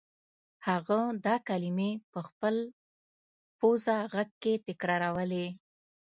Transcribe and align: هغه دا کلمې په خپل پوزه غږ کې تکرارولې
هغه 0.67 0.99
دا 1.25 1.35
کلمې 1.47 1.91
په 2.11 2.19
خپل 2.27 2.55
پوزه 3.59 3.95
غږ 4.13 4.29
کې 4.41 4.53
تکرارولې 4.67 5.47